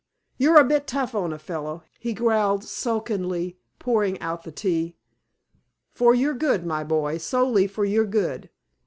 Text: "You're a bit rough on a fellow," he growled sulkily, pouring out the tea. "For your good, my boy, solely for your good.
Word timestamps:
"You're 0.39 0.57
a 0.57 0.63
bit 0.63 0.91
rough 0.95 1.13
on 1.13 1.31
a 1.31 1.37
fellow," 1.37 1.83
he 1.99 2.13
growled 2.15 2.63
sulkily, 2.63 3.59
pouring 3.77 4.19
out 4.19 4.41
the 4.43 4.51
tea. 4.51 4.95
"For 5.91 6.15
your 6.15 6.33
good, 6.33 6.65
my 6.65 6.83
boy, 6.83 7.19
solely 7.19 7.67
for 7.67 7.85
your 7.85 8.05
good. 8.05 8.49